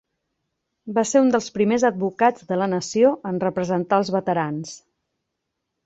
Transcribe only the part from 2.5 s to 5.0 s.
de la nació en representar els veterans.